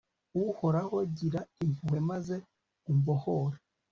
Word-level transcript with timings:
uhoraho, 0.45 0.97
gira 1.17 1.39
impuhwe 1.63 1.99
maze 2.09 2.35
umbohore 2.91 3.57